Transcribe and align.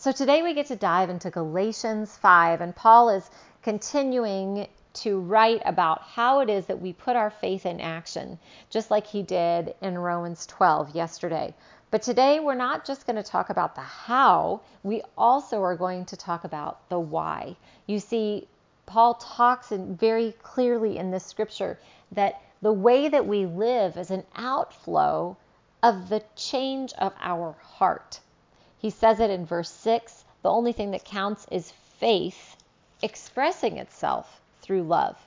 So 0.00 0.12
today 0.12 0.40
we 0.40 0.54
get 0.54 0.64
to 0.68 0.76
dive 0.76 1.10
into 1.10 1.28
Galatians 1.28 2.16
5, 2.16 2.62
and 2.62 2.74
Paul 2.74 3.10
is 3.10 3.30
continuing 3.60 4.66
to 4.94 5.20
write 5.20 5.60
about 5.66 6.00
how 6.00 6.40
it 6.40 6.48
is 6.48 6.64
that 6.68 6.80
we 6.80 6.94
put 6.94 7.16
our 7.16 7.28
faith 7.28 7.66
in 7.66 7.82
action, 7.82 8.38
just 8.70 8.90
like 8.90 9.06
he 9.06 9.22
did 9.22 9.74
in 9.82 9.98
Romans 9.98 10.46
12 10.46 10.94
yesterday. 10.94 11.54
But 11.90 12.00
today 12.00 12.40
we're 12.40 12.54
not 12.54 12.86
just 12.86 13.04
going 13.04 13.16
to 13.16 13.22
talk 13.22 13.50
about 13.50 13.74
the 13.74 13.82
how, 13.82 14.62
we 14.82 15.02
also 15.18 15.62
are 15.62 15.76
going 15.76 16.06
to 16.06 16.16
talk 16.16 16.44
about 16.44 16.88
the 16.88 16.98
why. 16.98 17.56
You 17.84 17.98
see, 17.98 18.48
Paul 18.86 19.16
talks 19.16 19.70
in 19.70 19.96
very 19.96 20.32
clearly 20.42 20.96
in 20.96 21.10
this 21.10 21.26
scripture 21.26 21.78
that 22.12 22.40
the 22.62 22.72
way 22.72 23.10
that 23.10 23.26
we 23.26 23.44
live 23.44 23.98
is 23.98 24.10
an 24.10 24.24
outflow 24.34 25.36
of 25.82 26.08
the 26.08 26.22
change 26.36 26.94
of 26.94 27.12
our 27.20 27.54
heart. 27.60 28.20
He 28.80 28.90
says 28.90 29.20
it 29.20 29.30
in 29.30 29.44
verse 29.44 29.70
6 29.70 30.24
the 30.42 30.50
only 30.50 30.72
thing 30.72 30.92
that 30.92 31.04
counts 31.04 31.46
is 31.50 31.70
faith 31.98 32.56
expressing 33.02 33.76
itself 33.76 34.40
through 34.62 34.84
love. 34.84 35.18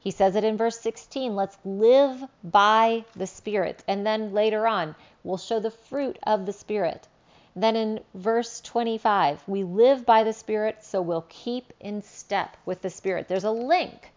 He 0.00 0.10
says 0.10 0.34
it 0.34 0.42
in 0.42 0.56
verse 0.56 0.80
16 0.80 1.36
let's 1.36 1.56
live 1.64 2.24
by 2.42 3.04
the 3.14 3.26
Spirit. 3.26 3.84
And 3.86 4.04
then 4.04 4.32
later 4.32 4.66
on, 4.66 4.96
we'll 5.22 5.36
show 5.36 5.60
the 5.60 5.70
fruit 5.70 6.18
of 6.24 6.46
the 6.46 6.52
Spirit. 6.52 7.06
Then 7.54 7.76
in 7.76 8.00
verse 8.14 8.60
25, 8.60 9.42
we 9.46 9.62
live 9.62 10.04
by 10.04 10.24
the 10.24 10.32
Spirit, 10.32 10.84
so 10.84 11.00
we'll 11.00 11.26
keep 11.28 11.72
in 11.80 12.02
step 12.02 12.56
with 12.66 12.82
the 12.82 12.90
Spirit. 12.90 13.28
There's 13.28 13.44
a 13.44 13.50
link 13.50 14.12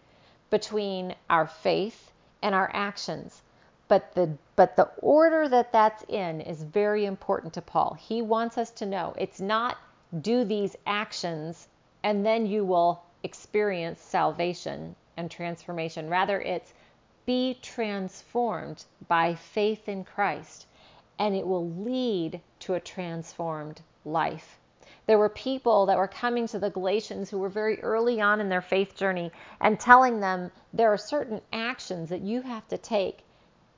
between 0.49 1.15
our 1.29 1.47
faith 1.47 2.11
and 2.41 2.53
our 2.53 2.69
actions. 2.73 3.41
But 3.89 4.13
the 4.13 4.37
but 4.55 4.75
the 4.75 4.91
order 5.01 5.49
that 5.49 5.71
that's 5.71 6.03
in 6.03 6.41
is 6.41 6.61
very 6.61 7.05
important 7.05 7.53
to 7.53 7.61
Paul. 7.63 7.95
He 7.99 8.21
wants 8.21 8.55
us 8.55 8.69
to 8.69 8.85
know 8.85 9.15
it's 9.17 9.41
not 9.41 9.79
do 10.21 10.43
these 10.43 10.75
actions 10.85 11.67
and 12.03 12.23
then 12.23 12.45
you 12.45 12.63
will 12.63 13.01
experience 13.23 13.99
salvation 13.99 14.95
and 15.17 15.31
transformation. 15.31 16.07
Rather, 16.07 16.39
it's 16.39 16.71
be 17.25 17.57
transformed 17.63 18.85
by 19.07 19.33
faith 19.33 19.89
in 19.89 20.03
Christ 20.03 20.67
and 21.17 21.35
it 21.35 21.47
will 21.47 21.67
lead 21.67 22.41
to 22.59 22.75
a 22.75 22.79
transformed 22.79 23.81
life. 24.05 24.59
There 25.07 25.17
were 25.17 25.29
people 25.29 25.87
that 25.87 25.97
were 25.97 26.07
coming 26.07 26.45
to 26.49 26.59
the 26.59 26.69
Galatians 26.69 27.31
who 27.31 27.39
were 27.39 27.49
very 27.49 27.81
early 27.81 28.21
on 28.21 28.39
in 28.39 28.49
their 28.49 28.61
faith 28.61 28.95
journey 28.95 29.31
and 29.59 29.79
telling 29.79 30.19
them 30.19 30.51
there 30.71 30.93
are 30.93 30.97
certain 30.97 31.41
actions 31.51 32.09
that 32.09 32.21
you 32.21 32.43
have 32.43 32.67
to 32.67 32.77
take 32.77 33.23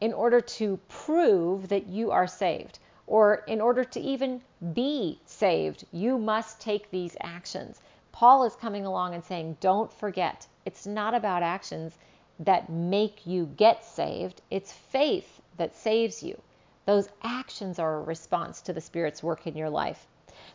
in 0.01 0.11
order 0.11 0.41
to 0.41 0.77
prove 0.89 1.69
that 1.69 1.87
you 1.87 2.11
are 2.11 2.27
saved. 2.27 2.79
Or 3.07 3.43
in 3.47 3.61
order 3.61 3.83
to 3.83 3.99
even 3.99 4.41
be 4.73 5.19
saved, 5.25 5.85
you 5.91 6.17
must 6.17 6.59
take 6.59 6.89
these 6.89 7.15
actions. 7.21 7.79
Paul 8.11 8.43
is 8.43 8.55
coming 8.55 8.85
along 8.85 9.13
and 9.13 9.23
saying, 9.23 9.57
don't 9.59 9.91
forget, 9.93 10.47
it's 10.65 10.85
not 10.85 11.13
about 11.13 11.43
actions 11.43 11.97
that 12.39 12.69
make 12.69 13.25
you 13.25 13.45
get 13.57 13.85
saved, 13.85 14.41
it's 14.49 14.71
faith 14.71 15.41
that 15.57 15.75
saves 15.75 16.23
you. 16.23 16.41
Those 16.85 17.09
actions 17.23 17.77
are 17.77 17.97
a 17.97 18.01
response 18.01 18.61
to 18.61 18.73
the 18.73 18.81
Spirit's 18.81 19.21
work 19.21 19.45
in 19.45 19.55
your 19.55 19.69
life. 19.69 20.07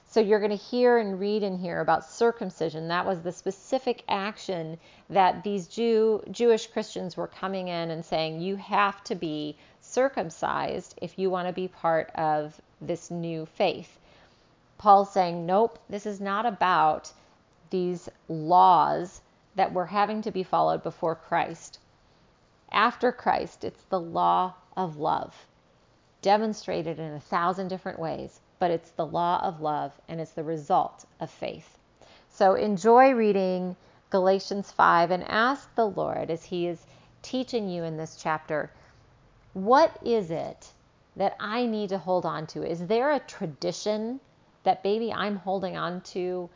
So 0.09 0.21
you're 0.21 0.39
going 0.39 0.57
to 0.57 0.57
hear 0.57 0.99
and 0.99 1.19
read 1.19 1.43
in 1.43 1.59
here 1.59 1.81
about 1.81 2.09
circumcision. 2.09 2.89
That 2.89 3.05
was 3.05 3.21
the 3.21 3.33
specific 3.33 4.05
action 4.09 4.79
that 5.11 5.43
these 5.43 5.67
Jew 5.67 6.23
Jewish 6.31 6.69
Christians 6.69 7.17
were 7.17 7.27
coming 7.27 7.69
in 7.69 7.91
and 7.91 8.05
saying 8.05 8.41
you 8.41 8.57
have 8.57 9.03
to 9.05 9.17
be 9.17 9.57
circumcised 9.81 10.95
if 11.03 11.19
you 11.19 11.29
want 11.29 11.49
to 11.49 11.53
be 11.53 11.69
part 11.69 12.11
of 12.15 12.59
this 12.81 13.11
new 13.11 13.47
faith. 13.47 13.99
Paul's 14.79 15.13
saying, 15.13 15.45
nope, 15.45 15.79
this 15.89 16.07
is 16.07 16.21
not 16.21 16.47
about 16.47 17.13
these 17.71 18.09
laws 18.29 19.21
that 19.57 19.73
were 19.73 19.87
having 19.87 20.23
to 20.23 20.31
be 20.31 20.45
followed 20.45 20.83
before 20.83 21.17
Christ. 21.17 21.81
After 22.71 23.11
Christ, 23.11 23.65
it's 23.65 23.83
the 23.85 24.01
law 24.01 24.55
of 24.77 24.99
love, 24.99 25.47
demonstrated 26.23 26.99
in 26.99 27.15
a 27.15 27.21
thousand 27.21 27.69
different 27.69 27.99
ways 27.99 28.41
but 28.59 28.71
it's 28.71 28.91
the 28.91 29.07
law 29.07 29.41
of 29.43 29.61
love 29.61 29.93
and 30.09 30.21
it's 30.21 30.33
the 30.33 30.45
result 30.45 31.05
of 31.21 31.31
faith. 31.31 31.79
So 32.29 32.55
enjoy 32.55 33.13
reading 33.13 33.77
Galatians 34.11 34.71
5 34.71 35.11
and 35.11 35.25
ask 35.25 35.75
the 35.75 35.89
Lord 35.89 36.31
as 36.31 36.45
He 36.45 36.67
is 36.67 36.87
teaching 37.23 37.69
you 37.69 37.83
in 37.83 37.97
this 37.97 38.17
chapter 38.17 38.71
what 39.53 39.99
is 40.05 40.31
it 40.31 40.69
that 41.17 41.35
I 41.41 41.65
need 41.65 41.89
to 41.89 41.99
hold 41.99 42.27
on 42.27 42.47
to? 42.49 42.63
Is 42.63 42.87
there 42.87 43.13
a 43.13 43.21
tradition 43.21 44.21
that 44.65 44.85
maybe 44.85 45.13
I'm 45.13 45.37
holding 45.37 45.77
on 45.77 46.03
to 46.13 46.51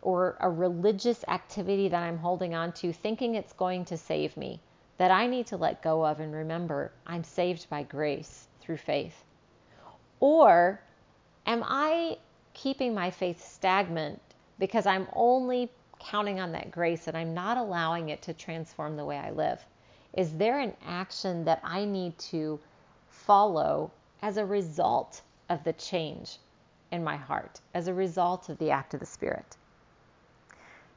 or 0.00 0.36
a 0.40 0.48
religious 0.48 1.24
activity 1.28 1.88
that 1.88 2.02
I'm 2.02 2.16
holding 2.16 2.54
on 2.54 2.72
to 2.72 2.92
thinking 2.92 3.34
it's 3.34 3.52
going 3.52 3.84
to 3.86 3.98
save 3.98 4.36
me 4.36 4.60
that 4.96 5.10
I 5.10 5.26
need 5.26 5.46
to 5.48 5.56
let 5.56 5.82
go 5.82 6.06
of 6.06 6.20
and 6.20 6.34
remember 6.34 6.90
I'm 7.06 7.24
saved 7.24 7.68
by 7.68 7.82
grace 7.82 8.48
through 8.60 8.78
faith? 8.78 9.24
Or 10.20 10.80
Am 11.46 11.62
I 11.64 12.18
keeping 12.54 12.94
my 12.94 13.10
faith 13.10 13.44
stagnant 13.44 14.20
because 14.58 14.86
I'm 14.86 15.08
only 15.12 15.70
counting 15.98 16.40
on 16.40 16.52
that 16.52 16.70
grace 16.70 17.08
and 17.08 17.16
I'm 17.16 17.34
not 17.34 17.56
allowing 17.56 18.08
it 18.08 18.22
to 18.22 18.32
transform 18.32 18.96
the 18.96 19.04
way 19.04 19.18
I 19.18 19.30
live? 19.30 19.64
Is 20.14 20.36
there 20.36 20.58
an 20.58 20.74
action 20.86 21.44
that 21.44 21.60
I 21.62 21.84
need 21.84 22.18
to 22.18 22.58
follow 23.08 23.90
as 24.22 24.36
a 24.36 24.44
result 24.44 25.22
of 25.48 25.62
the 25.64 25.72
change 25.74 26.38
in 26.90 27.04
my 27.04 27.16
heart, 27.16 27.60
as 27.74 27.88
a 27.88 27.94
result 27.94 28.48
of 28.48 28.58
the 28.58 28.70
act 28.70 28.94
of 28.94 29.00
the 29.00 29.06
Spirit? 29.06 29.56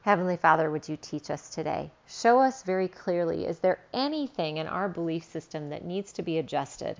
Heavenly 0.02 0.36
Father, 0.36 0.70
would 0.70 0.88
you 0.88 0.96
teach 0.96 1.30
us 1.30 1.48
today? 1.48 1.90
Show 2.08 2.40
us 2.40 2.64
very 2.64 2.88
clearly 2.88 3.46
is 3.46 3.60
there 3.60 3.78
anything 3.92 4.56
in 4.56 4.66
our 4.66 4.88
belief 4.88 5.22
system 5.22 5.68
that 5.70 5.84
needs 5.84 6.12
to 6.14 6.22
be 6.22 6.38
adjusted? 6.38 6.96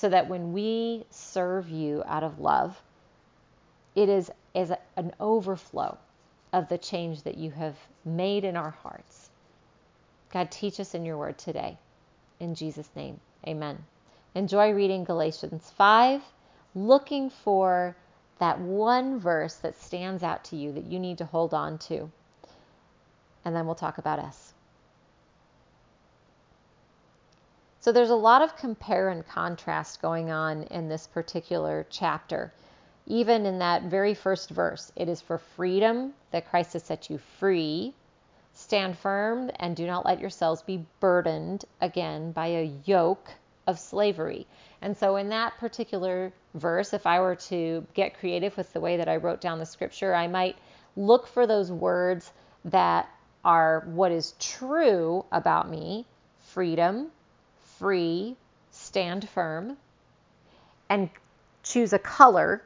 So 0.00 0.08
that 0.08 0.30
when 0.30 0.54
we 0.54 1.04
serve 1.10 1.68
you 1.68 2.02
out 2.06 2.22
of 2.22 2.40
love, 2.40 2.80
it 3.94 4.08
is 4.08 4.30
as 4.54 4.72
an 4.96 5.12
overflow 5.20 5.98
of 6.54 6.70
the 6.70 6.78
change 6.78 7.22
that 7.24 7.36
you 7.36 7.50
have 7.50 7.76
made 8.02 8.44
in 8.44 8.56
our 8.56 8.70
hearts. 8.70 9.28
God, 10.32 10.50
teach 10.50 10.80
us 10.80 10.94
in 10.94 11.04
your 11.04 11.18
word 11.18 11.36
today. 11.36 11.76
In 12.38 12.54
Jesus' 12.54 12.88
name, 12.96 13.20
amen. 13.46 13.84
Enjoy 14.34 14.72
reading 14.72 15.04
Galatians 15.04 15.70
5, 15.76 16.22
looking 16.74 17.28
for 17.28 17.94
that 18.38 18.58
one 18.58 19.20
verse 19.20 19.56
that 19.56 19.78
stands 19.82 20.22
out 20.22 20.44
to 20.44 20.56
you 20.56 20.72
that 20.72 20.86
you 20.86 20.98
need 20.98 21.18
to 21.18 21.26
hold 21.26 21.52
on 21.52 21.76
to. 21.76 22.10
And 23.44 23.54
then 23.54 23.66
we'll 23.66 23.74
talk 23.74 23.98
about 23.98 24.18
us. 24.18 24.54
So 27.82 27.92
there's 27.92 28.10
a 28.10 28.14
lot 28.14 28.42
of 28.42 28.58
compare 28.58 29.08
and 29.08 29.26
contrast 29.26 30.02
going 30.02 30.30
on 30.30 30.64
in 30.64 30.90
this 30.90 31.06
particular 31.06 31.86
chapter. 31.88 32.52
Even 33.06 33.46
in 33.46 33.60
that 33.60 33.84
very 33.84 34.12
first 34.12 34.50
verse, 34.50 34.92
it 34.96 35.08
is 35.08 35.22
for 35.22 35.38
freedom 35.38 36.12
that 36.30 36.50
Christ 36.50 36.74
has 36.74 36.84
set 36.84 37.08
you 37.08 37.16
free. 37.16 37.94
Stand 38.52 38.98
firm 38.98 39.50
and 39.56 39.74
do 39.74 39.86
not 39.86 40.04
let 40.04 40.20
yourselves 40.20 40.60
be 40.60 40.84
burdened 41.00 41.64
again 41.80 42.32
by 42.32 42.48
a 42.48 42.70
yoke 42.84 43.30
of 43.66 43.78
slavery. 43.78 44.46
And 44.82 44.94
so, 44.94 45.16
in 45.16 45.30
that 45.30 45.56
particular 45.56 46.34
verse, 46.52 46.92
if 46.92 47.06
I 47.06 47.20
were 47.20 47.36
to 47.36 47.86
get 47.94 48.18
creative 48.18 48.58
with 48.58 48.70
the 48.74 48.80
way 48.80 48.98
that 48.98 49.08
I 49.08 49.16
wrote 49.16 49.40
down 49.40 49.58
the 49.58 49.64
scripture, 49.64 50.14
I 50.14 50.26
might 50.26 50.58
look 50.96 51.26
for 51.26 51.46
those 51.46 51.72
words 51.72 52.30
that 52.66 53.08
are 53.42 53.80
what 53.86 54.12
is 54.12 54.34
true 54.38 55.24
about 55.32 55.70
me 55.70 56.04
freedom, 56.40 57.10
free, 57.80 58.36
stand 58.70 59.26
firm, 59.28 59.78
and 60.90 61.08
choose 61.62 61.94
a 61.94 61.98
color 61.98 62.62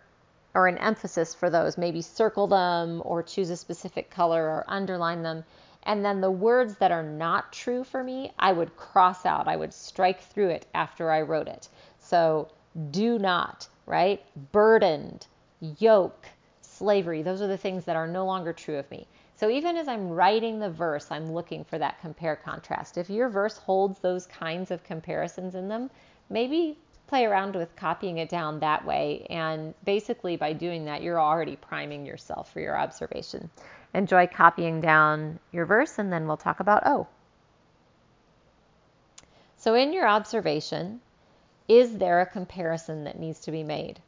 or 0.55 0.67
an 0.67 0.77
emphasis 0.79 1.35
for 1.35 1.49
those. 1.51 1.79
Maybe 1.79 2.03
circle 2.03 2.49
them 2.49 3.01
or 3.05 3.23
choose 3.23 3.49
a 3.51 3.57
specific 3.57 4.11
color 4.11 4.45
or 4.45 4.65
underline 4.67 5.23
them. 5.23 5.45
And 5.85 6.05
then 6.05 6.21
the 6.21 6.31
words 6.31 6.77
that 6.79 6.91
are 6.91 7.03
not 7.03 7.53
true 7.53 7.85
for 7.85 8.03
me, 8.03 8.33
I 8.39 8.53
would 8.53 8.77
cross 8.77 9.25
out. 9.25 9.47
I 9.47 9.57
would 9.57 9.73
strike 9.73 10.21
through 10.21 10.49
it 10.49 10.67
after 10.75 11.11
I 11.11 11.23
wrote 11.23 11.47
it. 11.47 11.69
So 12.01 12.49
do 12.91 13.19
not, 13.19 13.69
right? 13.87 14.21
Burdened, 14.51 15.27
yoke, 15.79 16.27
slavery. 16.61 17.23
Those 17.23 17.41
are 17.41 17.47
the 17.47 17.57
things 17.57 17.85
that 17.85 17.97
are 17.97 18.09
no 18.09 18.27
longer 18.27 18.53
true 18.53 18.79
of 18.79 18.91
me. 18.91 19.07
So 19.37 19.51
even 19.51 19.77
as 19.77 19.89
I'm 19.89 20.11
writing 20.11 20.61
the 20.61 20.71
verse, 20.71 21.09
I'm 21.11 21.33
looking 21.33 21.65
for 21.65 21.79
that 21.79 22.01
compare 22.01 22.37
contrast. 22.37 22.97
If 22.97 23.11
your 23.11 23.29
verse 23.29 23.59
holds 23.59 23.99
those 23.99 24.27
kinds 24.27 24.71
of 24.71 24.85
comparisons 24.85 25.55
in 25.57 25.69
them, 25.69 25.91
maybe 26.31 26.79
play 27.09 27.25
around 27.25 27.57
with 27.57 27.75
copying 27.77 28.19
it 28.19 28.29
down 28.29 28.61
that 28.61 28.85
way. 28.85 29.27
And 29.31 29.75
basically, 29.85 30.37
by 30.37 30.53
doing 30.53 30.85
that, 30.85 31.03
you're 31.03 31.21
already 31.21 31.57
priming 31.57 32.07
yourself 32.07 32.53
for 32.53 32.61
your 32.61 32.79
observation. 32.79 33.51
Enjoy 33.93 34.27
copying 34.27 34.81
down 34.81 35.39
your 35.53 35.67
verse, 35.67 35.99
and 35.99 36.13
then 36.13 36.27
we'll 36.27 36.37
talk 36.37 36.61
about 36.61 36.83
oh. 36.87 37.07
So, 39.57 39.75
in 39.75 39.93
your 39.93 40.07
observation, 40.07 41.01
is 41.69 41.97
there 41.97 42.21
a 42.21 42.27
comparison 42.27 43.05
that 43.05 43.19
needs 43.19 43.41
to 43.41 43.51
be 43.51 43.63
made? 43.63 44.01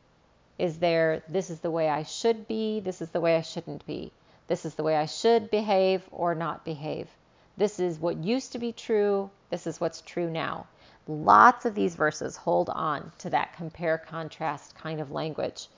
Is 0.58 0.78
there, 0.78 1.22
this 1.28 1.50
is 1.50 1.60
the 1.60 1.70
way 1.70 1.88
I 1.88 2.02
should 2.02 2.46
be, 2.46 2.80
this 2.80 3.00
is 3.02 3.10
the 3.10 3.20
way 3.20 3.36
I 3.36 3.42
shouldn't 3.42 3.86
be, 3.86 4.12
this 4.48 4.64
is 4.64 4.74
the 4.74 4.82
way 4.82 4.96
I 4.96 5.06
should 5.06 5.50
behave 5.50 6.08
or 6.10 6.34
not 6.34 6.64
behave. 6.64 7.08
This 7.56 7.80
is 7.80 7.98
what 7.98 8.22
used 8.22 8.52
to 8.52 8.58
be 8.58 8.72
true, 8.72 9.30
this 9.50 9.66
is 9.66 9.80
what's 9.80 10.02
true 10.02 10.30
now. 10.30 10.66
Lots 11.08 11.64
of 11.64 11.74
these 11.74 11.94
verses 11.94 12.36
hold 12.36 12.68
on 12.70 13.12
to 13.18 13.30
that 13.30 13.54
compare 13.54 13.98
contrast 13.98 14.74
kind 14.74 15.00
of 15.00 15.10
language. 15.10 15.68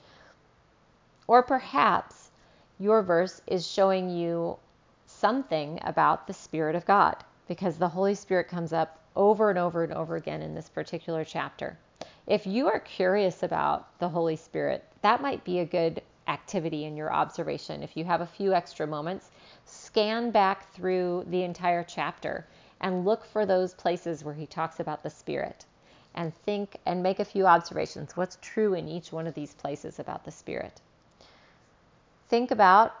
Or 1.27 1.43
perhaps 1.43 2.31
your 2.79 3.03
verse 3.03 3.41
is 3.47 3.67
showing 3.67 4.09
you 4.09 4.57
something 5.05 5.79
about 5.83 6.27
the 6.27 6.33
Spirit 6.33 6.75
of 6.75 6.85
God 6.85 7.23
because 7.47 7.77
the 7.77 7.89
Holy 7.89 8.15
Spirit 8.15 8.47
comes 8.47 8.73
up 8.73 8.99
over 9.15 9.49
and 9.49 9.59
over 9.59 9.83
and 9.83 9.93
over 9.93 10.15
again 10.15 10.41
in 10.41 10.55
this 10.55 10.69
particular 10.69 11.23
chapter. 11.23 11.77
If 12.25 12.45
you 12.45 12.67
are 12.67 12.79
curious 12.79 13.43
about 13.43 13.99
the 13.99 14.09
Holy 14.09 14.35
Spirit, 14.35 14.83
that 15.01 15.21
might 15.21 15.43
be 15.43 15.59
a 15.59 15.65
good 15.65 16.01
activity 16.29 16.85
in 16.85 16.95
your 16.95 17.11
observation. 17.11 17.83
If 17.83 17.97
you 17.97 18.05
have 18.05 18.21
a 18.21 18.25
few 18.25 18.53
extra 18.53 18.87
moments, 18.87 19.31
scan 19.65 20.31
back 20.31 20.71
through 20.73 21.25
the 21.27 21.43
entire 21.43 21.83
chapter 21.83 22.45
and 22.79 23.03
look 23.03 23.25
for 23.25 23.45
those 23.45 23.73
places 23.73 24.23
where 24.23 24.33
he 24.33 24.45
talks 24.45 24.79
about 24.79 25.03
the 25.03 25.09
Spirit 25.09 25.65
and 26.15 26.33
think 26.33 26.77
and 26.85 27.03
make 27.03 27.19
a 27.19 27.25
few 27.25 27.45
observations. 27.45 28.15
What's 28.15 28.37
true 28.41 28.73
in 28.73 28.87
each 28.87 29.11
one 29.11 29.27
of 29.27 29.33
these 29.33 29.53
places 29.53 29.99
about 29.99 30.23
the 30.23 30.31
Spirit? 30.31 30.79
Think 32.29 32.51
about, 32.51 32.95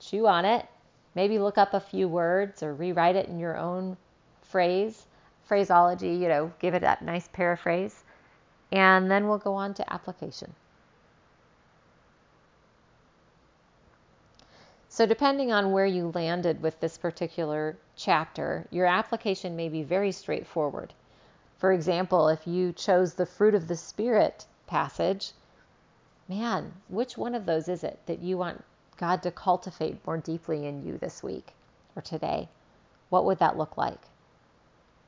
chew 0.00 0.26
on 0.26 0.44
it, 0.44 0.66
maybe 1.14 1.38
look 1.38 1.58
up 1.58 1.74
a 1.74 1.80
few 1.80 2.08
words 2.08 2.62
or 2.62 2.72
rewrite 2.72 3.16
it 3.16 3.28
in 3.28 3.38
your 3.38 3.56
own 3.56 3.96
phrase, 4.42 5.06
phraseology, 5.44 6.14
you 6.14 6.28
know, 6.28 6.52
give 6.60 6.74
it 6.74 6.80
that 6.80 7.02
nice 7.02 7.28
paraphrase. 7.32 8.04
And 8.70 9.10
then 9.10 9.28
we'll 9.28 9.38
go 9.38 9.54
on 9.54 9.74
to 9.74 9.92
application. 9.92 10.54
So, 14.94 15.06
depending 15.06 15.50
on 15.50 15.72
where 15.72 15.86
you 15.86 16.12
landed 16.14 16.60
with 16.60 16.78
this 16.80 16.98
particular 16.98 17.78
chapter, 17.96 18.66
your 18.70 18.84
application 18.84 19.56
may 19.56 19.70
be 19.70 19.82
very 19.82 20.12
straightforward. 20.12 20.92
For 21.56 21.72
example, 21.72 22.28
if 22.28 22.46
you 22.46 22.74
chose 22.74 23.14
the 23.14 23.24
fruit 23.24 23.54
of 23.54 23.68
the 23.68 23.76
Spirit 23.76 24.44
passage, 24.66 25.32
man, 26.28 26.74
which 26.88 27.16
one 27.16 27.34
of 27.34 27.46
those 27.46 27.68
is 27.68 27.82
it 27.82 28.00
that 28.04 28.18
you 28.18 28.36
want 28.36 28.64
God 28.98 29.22
to 29.22 29.30
cultivate 29.30 30.06
more 30.06 30.18
deeply 30.18 30.66
in 30.66 30.84
you 30.84 30.98
this 30.98 31.22
week 31.22 31.54
or 31.96 32.02
today? 32.02 32.50
What 33.08 33.24
would 33.24 33.38
that 33.38 33.56
look 33.56 33.78
like? 33.78 34.08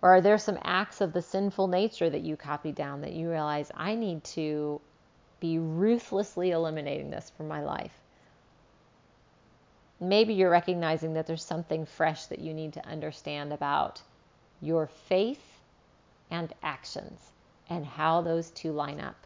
Or 0.00 0.14
are 0.14 0.22
there 0.22 0.38
some 0.38 0.58
acts 0.62 1.02
of 1.02 1.12
the 1.12 1.20
sinful 1.20 1.69
nature 1.69 2.08
that 2.08 2.22
you 2.22 2.38
copied 2.38 2.75
down 2.75 3.02
that 3.02 3.12
you 3.12 3.28
realize 3.28 3.70
I 3.75 3.96
need 3.96 4.25
to 4.32 4.80
be 5.40 5.58
ruthlessly 5.58 6.52
eliminating 6.52 7.10
this 7.10 7.28
from 7.37 7.48
my 7.48 7.62
life? 7.62 8.00
Maybe 10.00 10.35
you're 10.35 10.50
recognizing 10.50 11.14
that 11.14 11.26
there's 11.26 11.44
something 11.44 11.87
fresh 11.87 12.26
that 12.26 12.41
you 12.41 12.52
need 12.52 12.73
to 12.75 12.87
understand 12.87 13.52
about 13.52 14.02
your 14.61 14.87
faith 15.08 15.61
and 16.31 16.52
actions 16.62 17.20
and 17.69 17.85
how 17.85 18.20
those 18.20 18.50
two 18.50 18.73
line 18.73 19.00
up. 19.00 19.17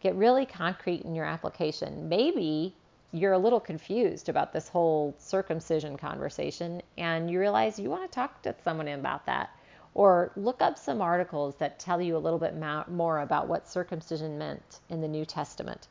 Get 0.00 0.14
really 0.14 0.46
concrete 0.46 1.02
in 1.02 1.14
your 1.14 1.24
application. 1.24 2.08
Maybe 2.08 2.74
you're 3.12 3.32
a 3.32 3.38
little 3.38 3.60
confused 3.60 4.28
about 4.28 4.52
this 4.52 4.68
whole 4.68 5.14
circumcision 5.18 5.96
conversation 5.96 6.82
and 6.96 7.30
you 7.30 7.40
realize 7.40 7.78
you 7.78 7.90
want 7.90 8.10
to 8.10 8.14
talk 8.14 8.42
to 8.42 8.54
someone 8.62 8.88
about 8.88 9.26
that. 9.26 9.50
Or 9.94 10.30
look 10.36 10.62
up 10.62 10.78
some 10.78 11.00
articles 11.00 11.56
that 11.56 11.78
tell 11.80 12.00
you 12.00 12.16
a 12.16 12.18
little 12.18 12.38
bit 12.38 12.54
more 12.88 13.20
about 13.20 13.48
what 13.48 13.68
circumcision 13.68 14.38
meant 14.38 14.80
in 14.90 15.00
the 15.00 15.08
New 15.08 15.24
Testament. 15.24 15.88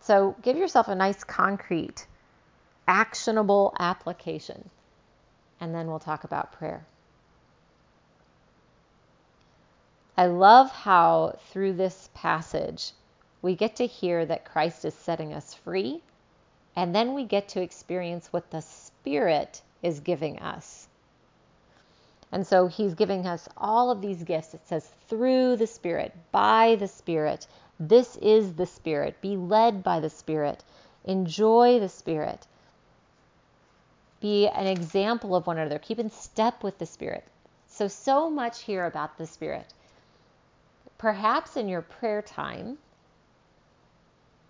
So 0.00 0.34
give 0.42 0.56
yourself 0.56 0.88
a 0.88 0.94
nice 0.94 1.22
concrete 1.22 2.06
actionable 2.86 3.74
application. 3.78 4.70
And 5.60 5.74
then 5.74 5.88
we'll 5.88 5.98
talk 5.98 6.24
about 6.24 6.52
prayer. 6.52 6.84
I 10.16 10.26
love 10.26 10.70
how 10.70 11.38
through 11.50 11.74
this 11.74 12.08
passage 12.14 12.92
we 13.42 13.54
get 13.54 13.76
to 13.76 13.86
hear 13.86 14.24
that 14.24 14.44
Christ 14.44 14.84
is 14.84 14.94
setting 14.94 15.34
us 15.34 15.54
free, 15.54 16.02
and 16.74 16.94
then 16.94 17.14
we 17.14 17.24
get 17.24 17.48
to 17.48 17.62
experience 17.62 18.32
what 18.32 18.50
the 18.50 18.62
Spirit 18.62 19.60
is 19.82 20.00
giving 20.00 20.38
us. 20.38 20.88
And 22.32 22.46
so 22.46 22.66
he's 22.66 22.94
giving 22.94 23.26
us 23.26 23.48
all 23.56 23.90
of 23.90 24.00
these 24.00 24.22
gifts. 24.24 24.54
It 24.54 24.66
says, 24.66 24.88
through 25.08 25.56
the 25.56 25.66
Spirit, 25.66 26.14
by 26.32 26.76
the 26.76 26.88
Spirit. 26.88 27.46
This 27.78 28.16
is 28.16 28.54
the 28.54 28.66
Spirit. 28.66 29.20
Be 29.20 29.36
led 29.36 29.82
by 29.82 30.00
the 30.00 30.10
Spirit. 30.10 30.64
Enjoy 31.04 31.78
the 31.78 31.88
Spirit 31.88 32.46
be 34.20 34.48
an 34.48 34.66
example 34.66 35.36
of 35.36 35.46
one 35.46 35.58
another, 35.58 35.78
keep 35.78 35.98
in 35.98 36.10
step 36.10 36.62
with 36.62 36.78
the 36.78 36.86
Spirit. 36.86 37.24
So, 37.68 37.88
so 37.88 38.30
much 38.30 38.62
here 38.62 38.86
about 38.86 39.18
the 39.18 39.26
Spirit. 39.26 39.72
Perhaps 40.98 41.56
in 41.56 41.68
your 41.68 41.82
prayer 41.82 42.22
time, 42.22 42.78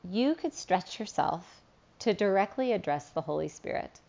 you 0.09 0.35
could 0.37 0.55
stretch 0.55 1.01
yourself 1.01 1.61
to 1.99 2.15
directly 2.15 2.73
address 2.73 3.09
the 3.11 3.23
Holy 3.23 3.49
Spirit. 3.49 4.01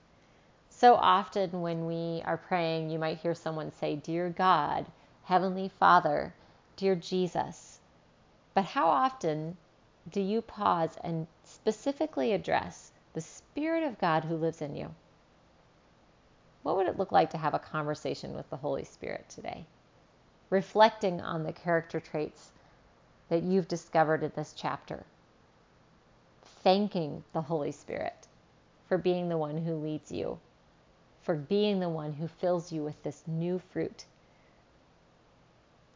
So 0.70 0.94
often, 0.96 1.62
when 1.62 1.88
we 1.88 2.22
are 2.24 2.38
praying, 2.38 2.92
you 2.92 3.00
might 3.00 3.18
hear 3.18 3.34
someone 3.34 3.72
say, 3.72 3.96
Dear 3.96 4.30
God, 4.30 4.86
Heavenly 5.24 5.70
Father, 5.70 6.34
Dear 6.76 6.96
Jesus. 6.96 7.80
But 8.54 8.66
how 8.66 8.88
often 8.88 9.58
do 10.12 10.22
you 10.22 10.42
pause 10.44 10.98
and 11.04 11.26
specifically 11.44 12.34
address 12.34 12.92
the 13.14 13.22
Spirit 13.22 13.84
of 13.84 13.98
God 13.98 14.26
who 14.26 14.36
lives 14.36 14.62
in 14.62 14.76
you? 14.76 14.94
What 16.64 16.76
would 16.76 16.88
it 16.88 16.98
look 16.98 17.12
like 17.12 17.30
to 17.32 17.38
have 17.38 17.54
a 17.54 17.60
conversation 17.60 18.34
with 18.34 18.50
the 18.50 18.58
Holy 18.58 18.84
Spirit 18.84 19.30
today? 19.30 19.66
Reflecting 20.50 21.22
on 21.22 21.44
the 21.44 21.54
character 21.54 22.00
traits 22.00 22.52
that 23.30 23.44
you've 23.44 23.68
discovered 23.68 24.24
in 24.24 24.32
this 24.36 24.54
chapter. 24.56 25.06
Thanking 26.64 27.24
the 27.34 27.42
Holy 27.42 27.72
Spirit 27.72 28.28
for 28.88 28.98
being 28.98 29.30
the 29.30 29.38
one 29.38 29.58
who 29.58 29.76
leads 29.76 30.12
you, 30.12 30.40
for 31.24 31.36
being 31.36 31.80
the 31.80 31.90
one 31.90 32.14
who 32.14 32.28
fills 32.28 32.72
you 32.72 32.84
with 32.84 33.02
this 33.04 33.24
new 33.28 33.60
fruit. 33.72 34.06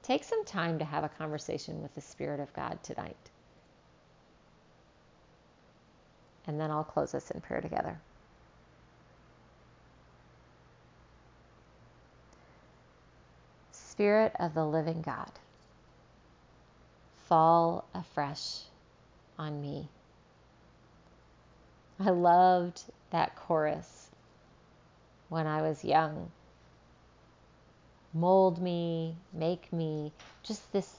Take 0.04 0.24
some 0.24 0.44
time 0.46 0.80
to 0.80 0.86
have 0.86 1.04
a 1.04 1.10
conversation 1.10 1.82
with 1.82 1.94
the 1.96 2.02
Spirit 2.02 2.40
of 2.40 2.54
God 2.54 2.84
tonight. 2.84 3.16
And 6.48 6.60
then 6.60 6.72
I'll 6.72 6.84
close 6.84 7.14
us 7.16 7.32
in 7.32 7.40
prayer 7.40 7.62
together. 7.62 8.00
Spirit 14.02 14.36
of 14.40 14.56
the 14.56 14.66
living 14.66 15.04
God, 15.04 15.30
fall 17.28 17.86
afresh 17.94 18.62
on 19.38 19.62
me. 19.62 19.90
I 22.00 22.10
loved 22.10 22.82
that 23.12 23.36
chorus 23.36 24.10
when 25.30 25.46
I 25.46 25.62
was 25.62 25.86
young. 25.86 26.32
Mold 28.12 28.60
me, 28.60 29.18
make 29.34 29.72
me, 29.72 30.12
just 30.42 30.74
this 30.74 30.96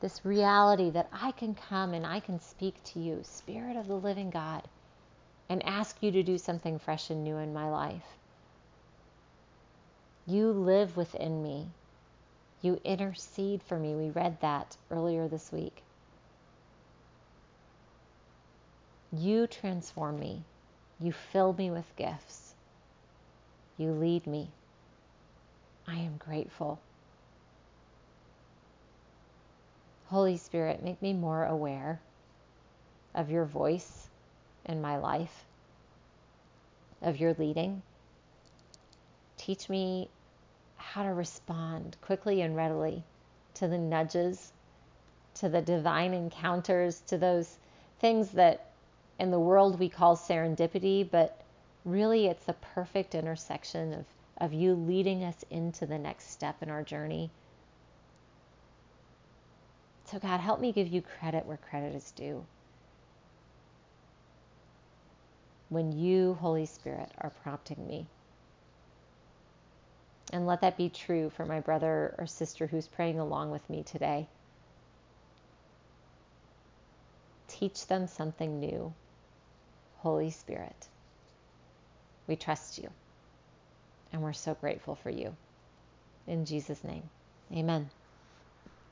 this 0.00 0.24
reality 0.24 0.88
that 0.88 1.10
I 1.12 1.32
can 1.32 1.54
come 1.54 1.92
and 1.92 2.06
I 2.06 2.20
can 2.20 2.40
speak 2.40 2.82
to 2.84 2.98
you, 2.98 3.20
Spirit 3.22 3.76
of 3.76 3.86
the 3.86 3.98
living 3.98 4.30
God, 4.30 4.62
and 5.50 5.62
ask 5.66 6.02
you 6.02 6.10
to 6.10 6.22
do 6.22 6.38
something 6.38 6.78
fresh 6.78 7.10
and 7.10 7.22
new 7.22 7.36
in 7.36 7.52
my 7.52 7.68
life. 7.68 8.16
You 10.26 10.52
live 10.52 10.96
within 10.96 11.42
me. 11.42 11.66
You 12.62 12.80
intercede 12.84 13.62
for 13.62 13.78
me. 13.78 13.94
We 13.94 14.10
read 14.10 14.40
that 14.40 14.76
earlier 14.90 15.28
this 15.28 15.52
week. 15.52 15.82
You 19.12 19.46
transform 19.46 20.18
me. 20.18 20.42
You 21.00 21.12
fill 21.12 21.52
me 21.52 21.70
with 21.70 21.94
gifts. 21.96 22.54
You 23.78 23.92
lead 23.92 24.26
me. 24.26 24.48
I 25.86 25.96
am 25.96 26.16
grateful. 26.18 26.80
Holy 30.06 30.36
Spirit, 30.36 30.82
make 30.82 31.00
me 31.02 31.12
more 31.12 31.44
aware 31.44 32.00
of 33.14 33.30
your 33.30 33.44
voice 33.44 34.08
in 34.64 34.80
my 34.80 34.96
life, 34.96 35.44
of 37.02 37.18
your 37.18 37.34
leading. 37.38 37.82
Teach 39.36 39.68
me 39.68 40.08
how 40.92 41.02
to 41.02 41.12
respond 41.12 41.96
quickly 42.00 42.40
and 42.42 42.56
readily 42.56 43.02
to 43.54 43.66
the 43.66 43.78
nudges, 43.78 44.52
to 45.34 45.48
the 45.48 45.60
divine 45.60 46.14
encounters, 46.14 47.00
to 47.00 47.18
those 47.18 47.58
things 47.98 48.30
that 48.30 48.70
in 49.18 49.30
the 49.30 49.40
world 49.40 49.78
we 49.78 49.88
call 49.88 50.16
serendipity, 50.16 51.08
but 51.10 51.40
really 51.84 52.26
it's 52.26 52.44
the 52.44 52.52
perfect 52.52 53.14
intersection 53.14 53.92
of, 53.94 54.04
of 54.38 54.52
you 54.52 54.74
leading 54.74 55.24
us 55.24 55.44
into 55.50 55.86
the 55.86 55.98
next 55.98 56.30
step 56.30 56.62
in 56.62 56.70
our 56.70 56.82
journey. 56.82 57.30
So, 60.04 60.18
God, 60.20 60.38
help 60.38 60.60
me 60.60 60.70
give 60.70 60.88
you 60.88 61.02
credit 61.02 61.46
where 61.46 61.56
credit 61.56 61.94
is 61.96 62.12
due. 62.12 62.44
When 65.68 65.90
you, 65.90 66.34
Holy 66.34 66.66
Spirit, 66.66 67.10
are 67.18 67.32
prompting 67.42 67.86
me. 67.88 68.06
And 70.32 70.46
let 70.46 70.60
that 70.62 70.76
be 70.76 70.88
true 70.88 71.30
for 71.30 71.44
my 71.44 71.60
brother 71.60 72.14
or 72.18 72.26
sister 72.26 72.66
who's 72.66 72.88
praying 72.88 73.18
along 73.18 73.50
with 73.50 73.68
me 73.70 73.82
today. 73.84 74.26
Teach 77.48 77.86
them 77.86 78.06
something 78.06 78.58
new. 78.58 78.92
Holy 79.98 80.30
Spirit, 80.30 80.88
we 82.26 82.36
trust 82.36 82.78
you. 82.78 82.90
And 84.12 84.22
we're 84.22 84.32
so 84.32 84.54
grateful 84.54 84.94
for 84.94 85.10
you. 85.10 85.34
In 86.26 86.44
Jesus' 86.44 86.84
name, 86.84 87.04
amen. 87.52 87.90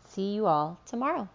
See 0.09 0.35
you 0.35 0.47
all 0.47 0.79
tomorrow. 0.87 1.29